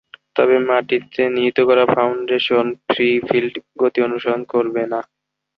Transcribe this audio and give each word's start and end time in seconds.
তবে 0.35 0.55
মাটিতে 0.67 1.23
নিহিত 1.35 1.57
করা 1.69 1.83
ফাউন্ডেশন 1.93 2.65
ফ্রি-ফিল্ড 2.87 3.53
গতি 3.81 3.99
অনুসরণ 4.07 4.41
করবে 4.53 4.83
না। 4.91 4.99